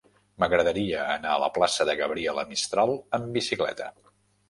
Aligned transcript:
M'agradaria 0.43 1.03
anar 1.17 1.35
a 1.35 1.43
la 1.45 1.51
plaça 1.59 1.89
de 1.91 1.97
Gabriela 2.01 2.49
Mistral 2.55 2.99
amb 3.19 3.35
bicicleta. 3.41 3.97